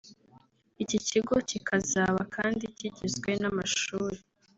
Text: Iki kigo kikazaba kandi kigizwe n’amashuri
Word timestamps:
Iki 0.83 0.97
kigo 1.07 1.33
kikazaba 1.49 2.21
kandi 2.35 2.63
kigizwe 2.77 3.29
n’amashuri 3.41 4.17